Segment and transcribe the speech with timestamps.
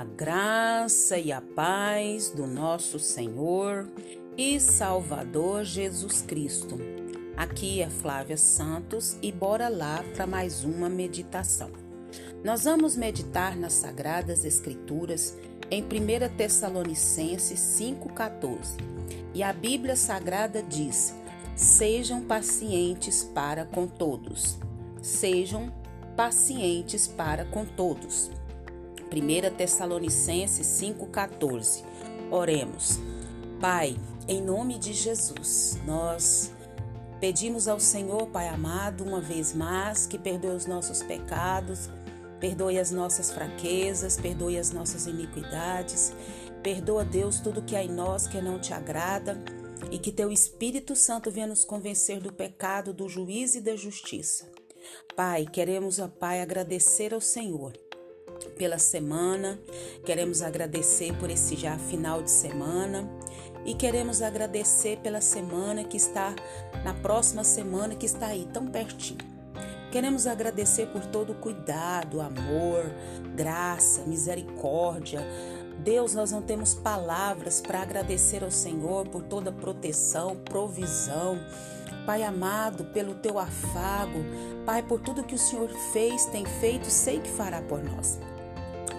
[0.00, 3.86] A graça e a paz do nosso Senhor
[4.34, 6.78] e Salvador Jesus Cristo.
[7.36, 11.70] Aqui é Flávia Santos e bora lá para mais uma meditação.
[12.42, 15.36] Nós vamos meditar nas Sagradas Escrituras
[15.70, 18.78] em 1 Tessalonicenses 5,14.
[19.34, 21.14] E a Bíblia Sagrada diz:
[21.54, 24.56] Sejam pacientes para com todos.
[25.02, 25.70] Sejam
[26.16, 28.39] pacientes para com todos.
[29.12, 31.84] 1 Tessalonicenses 5,14.
[32.30, 33.00] Oremos.
[33.60, 33.96] Pai,
[34.28, 36.52] em nome de Jesus, nós
[37.18, 41.90] pedimos ao Senhor, Pai amado, uma vez mais, que perdoe os nossos pecados,
[42.38, 46.12] perdoe as nossas fraquezas, perdoe as nossas iniquidades.
[46.62, 49.42] Perdoa, Deus, tudo que há em nós que não te agrada
[49.90, 54.48] e que teu Espírito Santo venha nos convencer do pecado, do juízo e da justiça.
[55.16, 57.72] Pai, queremos, ó Pai, agradecer ao Senhor
[58.60, 59.58] pela semana,
[60.04, 63.08] queremos agradecer por esse já final de semana
[63.64, 66.34] e queremos agradecer pela semana que está
[66.84, 69.26] na próxima semana que está aí tão pertinho.
[69.90, 72.84] Queremos agradecer por todo o cuidado, amor,
[73.34, 75.26] graça, misericórdia.
[75.78, 81.38] Deus, nós não temos palavras para agradecer ao Senhor por toda proteção, provisão.
[82.04, 84.18] Pai amado, pelo teu afago,
[84.66, 88.18] Pai, por tudo que o Senhor fez, tem feito, sei que fará por nós.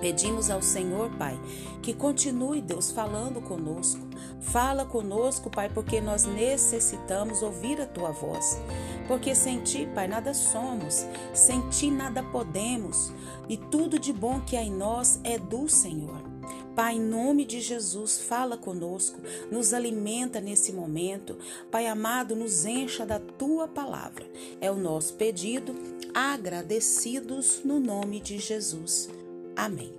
[0.00, 1.38] Pedimos ao Senhor, Pai,
[1.82, 4.06] que continue, Deus, falando conosco.
[4.40, 8.58] Fala conosco, Pai, porque nós necessitamos ouvir a tua voz.
[9.06, 11.04] Porque sem ti, Pai, nada somos,
[11.34, 13.12] sem ti nada podemos,
[13.48, 16.28] e tudo de bom que há em nós é do Senhor.
[16.76, 21.36] Pai, em nome de Jesus, fala conosco, nos alimenta nesse momento.
[21.72, 24.24] Pai amado, nos encha da tua palavra.
[24.60, 25.74] É o nosso pedido,
[26.14, 29.08] agradecidos no nome de Jesus.
[29.58, 29.92] Amém.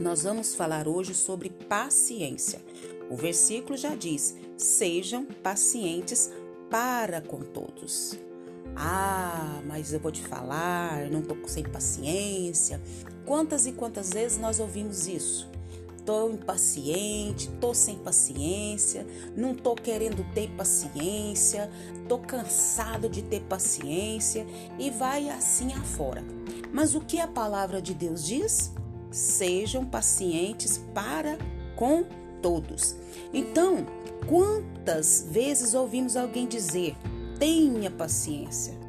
[0.00, 2.60] Nós vamos falar hoje sobre paciência.
[3.08, 6.28] O versículo já diz: sejam pacientes
[6.68, 8.18] para com todos.
[8.74, 12.82] Ah, mas eu vou te falar, eu não tô sem paciência.
[13.24, 15.48] Quantas e quantas vezes nós ouvimos isso?
[16.04, 21.70] Tô impaciente, tô sem paciência, não tô querendo ter paciência,
[22.06, 24.46] tô cansado de ter paciência
[24.78, 26.22] e vai assim afora.
[26.72, 28.72] Mas o que a palavra de Deus diz?
[29.10, 31.38] Sejam pacientes para
[31.74, 32.04] com
[32.42, 32.96] todos.
[33.32, 33.86] Então,
[34.26, 36.94] quantas vezes ouvimos alguém dizer:
[37.38, 38.83] tenha paciência?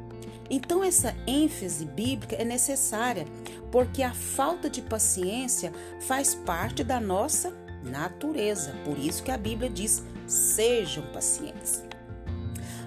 [0.48, 3.26] Então, essa ênfase bíblica é necessária,
[3.70, 7.50] porque a falta de paciência faz parte da nossa
[7.82, 8.72] natureza.
[8.84, 11.82] Por isso que a Bíblia diz: sejam pacientes.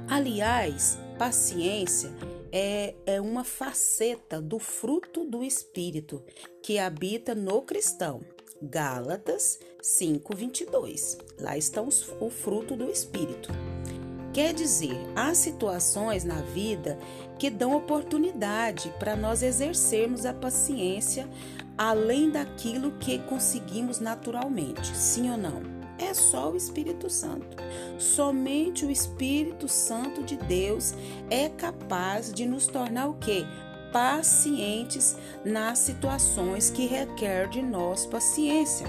[0.07, 2.11] Aliás, paciência
[2.51, 6.23] é, é uma faceta do fruto do Espírito
[6.63, 8.21] que habita no cristão.
[8.61, 11.17] Gálatas 5:22.
[11.39, 13.49] Lá está o fruto do Espírito.
[14.33, 16.97] Quer dizer, há situações na vida
[17.37, 21.27] que dão oportunidade para nós exercermos a paciência
[21.77, 25.79] além daquilo que conseguimos naturalmente, sim ou não?
[25.99, 27.57] é só o Espírito Santo.
[27.97, 30.93] Somente o Espírito Santo de Deus
[31.29, 33.45] é capaz de nos tornar o quê?
[33.91, 38.87] Pacientes nas situações que requer de nós paciência.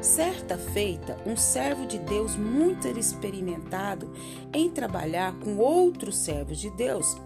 [0.00, 4.10] Certa feita, um servo de Deus muito experimentado
[4.52, 7.16] em trabalhar com outros servos de Deus,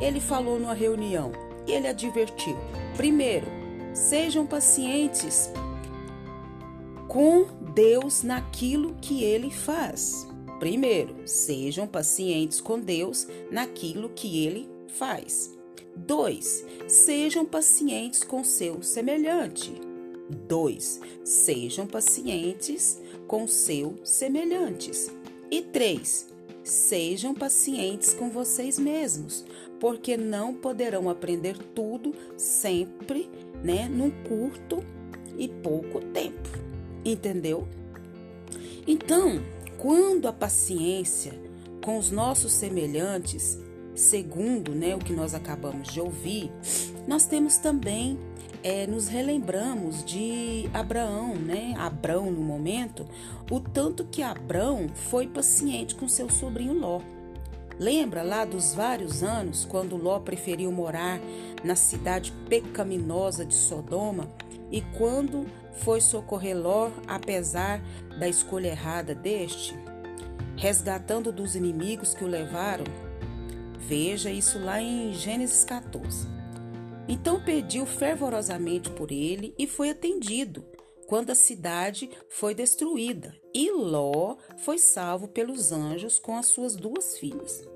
[0.00, 1.32] ele falou numa reunião
[1.66, 2.56] e ele advertiu:
[2.96, 3.46] primeiro,
[3.92, 5.50] sejam pacientes
[7.08, 10.26] com Deus naquilo que ele faz.
[10.60, 15.52] Primeiro, sejam pacientes com Deus naquilo que ele faz.
[15.96, 16.64] 2.
[16.86, 19.91] Sejam pacientes com seu semelhante.
[20.32, 21.00] 2.
[21.24, 25.10] Sejam pacientes com seu semelhantes.
[25.50, 26.28] E 3.
[26.64, 29.44] Sejam pacientes com vocês mesmos,
[29.80, 33.28] porque não poderão aprender tudo sempre,
[33.62, 34.82] né, num curto
[35.36, 36.48] e pouco tempo.
[37.04, 37.66] Entendeu?
[38.86, 39.42] Então,
[39.76, 41.32] quando a paciência
[41.84, 43.58] com os nossos semelhantes,
[43.94, 46.50] segundo né, o que nós acabamos de ouvir,
[47.06, 48.18] nós temos também,
[48.62, 51.74] é, nos relembramos de Abraão, né?
[51.76, 53.06] Abraão no momento,
[53.50, 57.00] o tanto que Abraão foi paciente com seu sobrinho Ló.
[57.78, 61.18] Lembra lá dos vários anos quando Ló preferiu morar
[61.64, 64.28] na cidade pecaminosa de Sodoma
[64.70, 67.82] e quando foi socorrer Ló, apesar
[68.18, 69.74] da escolha errada deste,
[70.56, 72.84] resgatando dos inimigos que o levaram?
[73.78, 76.41] Veja isso lá em Gênesis 14.
[77.08, 80.64] Então pediu fervorosamente por ele e foi atendido.
[81.06, 87.18] quando a cidade foi destruída e Ló foi salvo pelos anjos com as suas duas
[87.18, 87.68] filhas.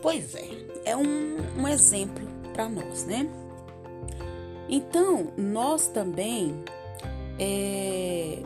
[0.00, 0.48] Pois é,
[0.84, 3.28] é um, um exemplo para nós, né?
[4.68, 6.54] Então, nós também
[7.40, 8.38] é,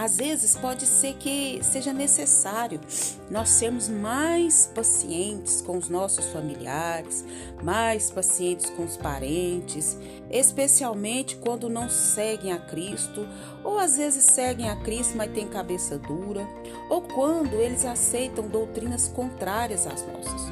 [0.00, 2.80] às vezes pode ser que seja necessário
[3.28, 7.24] nós sermos mais pacientes com os nossos familiares,
[7.64, 9.98] mais pacientes com os parentes,
[10.30, 13.26] especialmente quando não seguem a Cristo,
[13.64, 16.46] ou às vezes seguem a Cristo, mas têm cabeça dura,
[16.88, 20.42] ou quando eles aceitam doutrinas contrárias às nossas,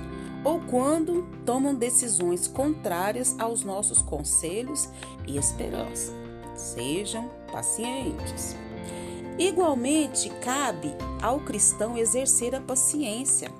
[0.42, 4.88] ou quando tomam decisões contrárias aos nossos conselhos
[5.24, 6.12] e esperança.
[6.56, 8.56] Sejam pacientes.
[9.38, 13.52] Igualmente, cabe ao cristão exercer a paciência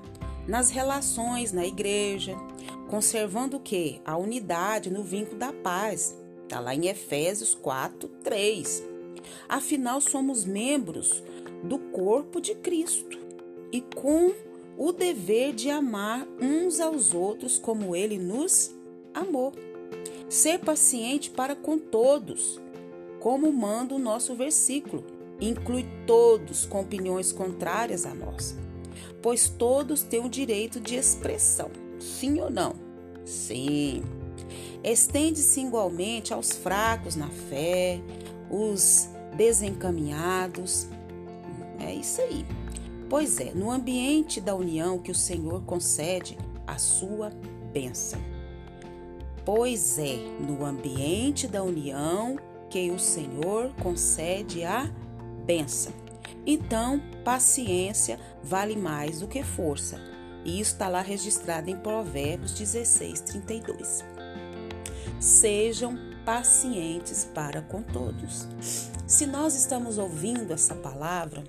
[0.49, 2.35] nas relações na igreja,
[2.89, 4.01] conservando o que?
[4.03, 6.17] A unidade no vínculo da paz.
[6.45, 8.83] Está lá em Efésios 4, 3.
[9.47, 11.23] Afinal, somos membros
[11.63, 13.19] do corpo de Cristo
[13.71, 14.33] e com
[14.79, 18.75] o dever de amar uns aos outros como ele nos
[19.13, 19.53] amou.
[20.27, 22.59] Ser paciente para com todos,
[23.21, 28.57] como manda o nosso versículo inclui todos com opiniões contrárias à nossa,
[29.23, 32.75] pois todos têm o direito de expressão, sim ou não?
[33.25, 34.03] Sim.
[34.83, 38.01] Estende-se igualmente aos fracos na fé,
[38.51, 40.87] os desencaminhados.
[41.81, 42.47] É isso aí.
[43.09, 47.31] Pois é, no ambiente da união que o Senhor concede a sua
[47.73, 48.21] bênção.
[49.45, 52.37] Pois é, no ambiente da união
[52.69, 55.06] que o Senhor concede a bênção
[55.47, 55.93] pensa.
[56.47, 60.01] Então, paciência vale mais do que força.
[60.45, 64.05] E isso está lá registrado em Provérbios 16, 32.
[65.19, 68.47] Sejam pacientes para com todos.
[69.07, 71.43] Se nós estamos ouvindo essa palavra,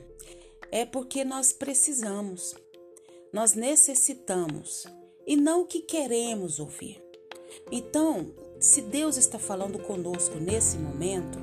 [0.71, 2.55] é porque nós precisamos,
[3.31, 4.85] nós necessitamos
[5.25, 7.03] e não o que queremos ouvir.
[7.71, 11.38] Então, se Deus está falando conosco nesse momento,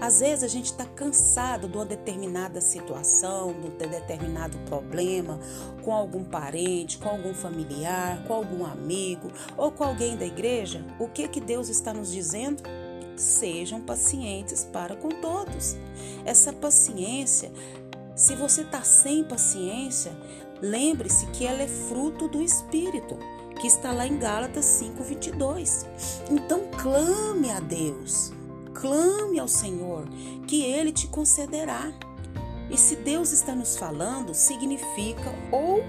[0.00, 5.38] às vezes a gente está cansado de uma determinada situação, de um determinado problema,
[5.82, 10.84] com algum parente, com algum familiar, com algum amigo ou com alguém da igreja.
[10.98, 12.62] O que que Deus está nos dizendo?
[13.16, 15.76] Sejam pacientes para com todos.
[16.24, 17.52] Essa paciência,
[18.16, 20.12] se você está sem paciência,
[20.62, 23.18] lembre-se que ela é fruto do Espírito
[23.60, 25.86] que está lá em Gálatas 5:22.
[26.30, 28.32] Então clame a Deus,
[28.72, 30.08] clame ao Senhor,
[30.46, 31.92] que ele te concederá.
[32.70, 35.82] E se Deus está nos falando, significa ou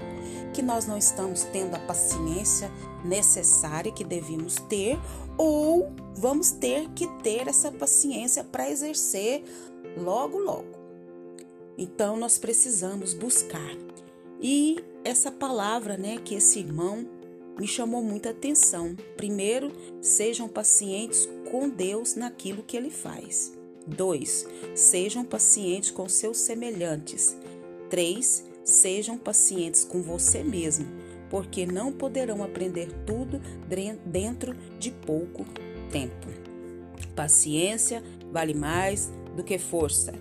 [0.52, 2.70] que nós não estamos tendo a paciência
[3.04, 4.98] necessária que devíamos ter,
[5.36, 9.44] ou vamos ter que ter essa paciência para exercer
[9.96, 10.76] logo, logo.
[11.76, 13.76] Então nós precisamos buscar.
[14.40, 17.06] E essa palavra, né, que esse irmão
[17.58, 18.96] me chamou muita atenção.
[19.16, 23.52] Primeiro, sejam pacientes com Deus naquilo que ele faz.
[23.86, 24.46] 2.
[24.74, 27.36] Sejam pacientes com seus semelhantes.
[27.88, 28.44] 3.
[28.64, 30.86] Sejam pacientes com você mesmo,
[31.30, 33.40] porque não poderão aprender tudo
[34.04, 35.46] dentro de pouco
[35.90, 36.26] tempo.
[37.14, 40.12] Paciência vale mais do que força.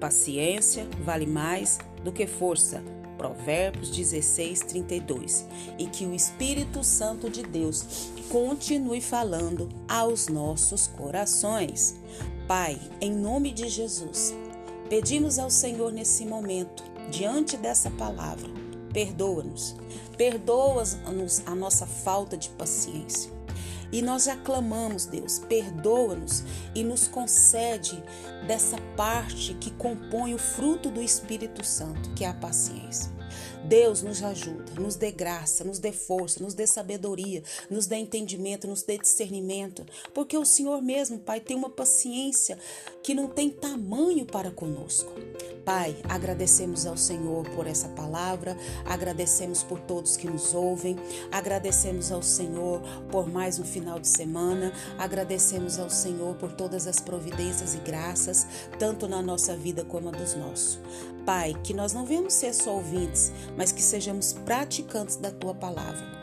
[0.00, 2.82] Paciência vale mais do que força.
[3.22, 5.46] Provérbios 16, 32.
[5.78, 11.94] E que o Espírito Santo de Deus continue falando aos nossos corações.
[12.48, 14.34] Pai, em nome de Jesus,
[14.88, 18.50] pedimos ao Senhor nesse momento, diante dessa palavra,
[18.92, 19.76] perdoa-nos,
[20.18, 23.30] perdoa-nos a nossa falta de paciência.
[23.92, 26.42] E nós já clamamos, Deus, perdoa-nos
[26.74, 28.02] e nos concede
[28.46, 33.12] dessa parte que compõe o fruto do Espírito Santo, que é a paciência.
[33.64, 38.66] Deus nos ajuda, nos dê graça, nos dê força, nos dê sabedoria, nos dê entendimento,
[38.66, 42.58] nos dê discernimento, porque o Senhor mesmo, Pai, tem uma paciência
[43.02, 45.12] que não tem tamanho para conosco.
[45.64, 50.96] Pai, agradecemos ao Senhor por essa palavra, agradecemos por todos que nos ouvem,
[51.30, 56.98] agradecemos ao Senhor por mais um final de semana, agradecemos ao Senhor por todas as
[56.98, 58.44] providências e graças,
[58.76, 60.80] tanto na nossa vida como a dos nossos.
[61.24, 66.22] Pai, que nós não venhamos ser só ouvintes, mas que sejamos praticantes da tua palavra.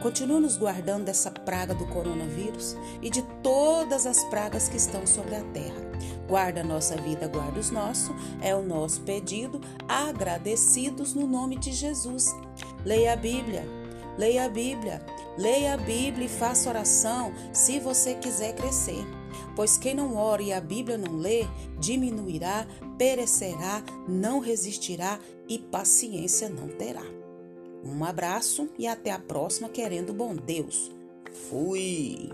[0.00, 5.34] Continua nos guardando dessa praga do coronavírus e de todas as pragas que estão sobre
[5.34, 5.80] a terra.
[6.28, 11.72] Guarda a nossa vida, guarda os nossos, é o nosso pedido, agradecidos no nome de
[11.72, 12.34] Jesus.
[12.84, 13.64] Leia a Bíblia,
[14.16, 15.04] Leia a Bíblia.
[15.36, 19.04] Leia a Bíblia e faça oração se você quiser crescer.
[19.56, 21.44] Pois quem não ora e a Bíblia não lê,
[21.78, 22.66] diminuirá,
[22.96, 25.18] perecerá, não resistirá
[25.48, 27.04] e paciência não terá.
[27.84, 30.90] Um abraço e até a próxima, querendo bom Deus.
[31.50, 32.30] Fui!